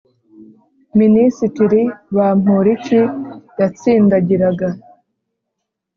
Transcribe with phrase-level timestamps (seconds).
[0.99, 1.81] minisitiri
[2.15, 2.99] bamporiki
[3.59, 4.67] yatsindagiraga